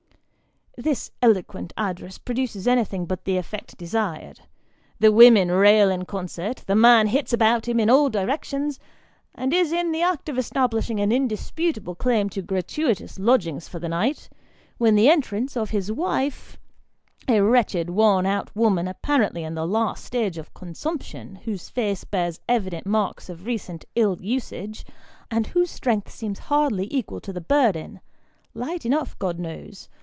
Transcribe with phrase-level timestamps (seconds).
[0.77, 4.39] This eloquent address produces anything but the effect desired;
[4.99, 8.79] the women rail in concert; the man hits about him in all directions,
[9.35, 13.89] and is in the act of establishing an indisputable claim to gratuitous lodgings for the
[13.89, 14.29] night,
[14.77, 16.57] when the entrance of his wife,
[17.27, 22.39] a wretched worn out woman, apparently in the last stage of consumption, whose face bears
[22.47, 24.85] evident marks of recent ill usage,
[25.29, 27.99] and whose strength seems hardly equal to the burden
[28.53, 29.89] light enough, God knows